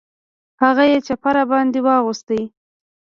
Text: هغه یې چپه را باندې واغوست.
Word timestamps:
هغه 0.63 0.83
یې 0.91 0.97
چپه 1.07 1.29
را 1.35 1.43
باندې 1.51 1.79
واغوست. 1.85 2.29